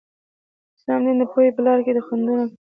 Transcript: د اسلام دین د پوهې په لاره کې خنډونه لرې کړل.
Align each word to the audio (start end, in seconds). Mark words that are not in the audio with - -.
د 0.03 0.03
اسلام 0.77 1.01
دین 1.05 1.17
د 1.19 1.23
پوهې 1.31 1.49
په 1.55 1.61
لاره 1.65 1.81
کې 1.85 2.05
خنډونه 2.07 2.43
لرې 2.43 2.53
کړل. 2.57 2.61